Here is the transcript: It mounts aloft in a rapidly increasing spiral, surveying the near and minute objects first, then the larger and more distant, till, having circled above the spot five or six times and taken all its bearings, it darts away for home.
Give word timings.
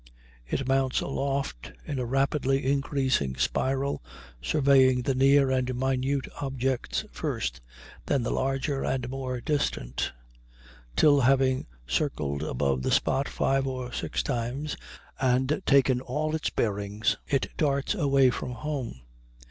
It 0.47 0.67
mounts 0.67 0.99
aloft 1.01 1.73
in 1.85 1.99
a 1.99 2.05
rapidly 2.07 2.65
increasing 2.65 3.35
spiral, 3.35 4.01
surveying 4.41 5.03
the 5.03 5.13
near 5.13 5.51
and 5.51 5.75
minute 5.75 6.27
objects 6.41 7.05
first, 7.11 7.61
then 8.07 8.23
the 8.23 8.31
larger 8.31 8.83
and 8.83 9.07
more 9.11 9.39
distant, 9.41 10.11
till, 10.95 11.19
having 11.21 11.67
circled 11.85 12.41
above 12.41 12.81
the 12.81 12.89
spot 12.89 13.29
five 13.29 13.67
or 13.67 13.93
six 13.93 14.23
times 14.23 14.75
and 15.19 15.61
taken 15.67 16.01
all 16.01 16.33
its 16.35 16.49
bearings, 16.49 17.17
it 17.27 17.49
darts 17.55 17.93
away 17.93 18.31
for 18.31 18.47
home. 18.49 19.01